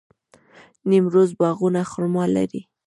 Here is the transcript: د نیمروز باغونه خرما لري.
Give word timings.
د 0.79 0.81
نیمروز 0.89 1.29
باغونه 1.39 1.81
خرما 1.91 2.23
لري. 2.35 2.61